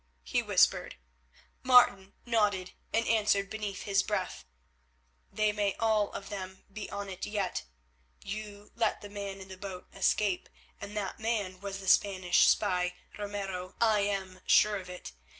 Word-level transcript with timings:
he 0.23 0.41
whispered. 0.41 0.95
Martin 1.61 2.15
nodded, 2.25 2.71
and 2.91 3.07
answered 3.07 3.51
beneath 3.51 3.83
his 3.83 4.01
breath, 4.01 4.45
"They 5.31 5.51
may 5.51 5.75
all 5.79 6.11
of 6.13 6.29
them 6.29 6.63
be 6.73 6.89
on 6.89 7.07
it 7.07 7.27
yet. 7.27 7.65
You 8.23 8.71
let 8.75 9.01
the 9.01 9.09
man 9.11 9.39
in 9.39 9.47
the 9.47 9.57
boat 9.57 9.85
escape, 9.93 10.49
and 10.79 10.97
that 10.97 11.19
man 11.19 11.59
was 11.61 11.79
the 11.81 11.87
Spanish 11.87 12.47
spy, 12.47 12.95
Ramiro; 13.15 13.75
I 13.79 13.99
am 13.99 14.39
sure 14.47 14.77
of 14.77 14.89
it. 14.89 15.11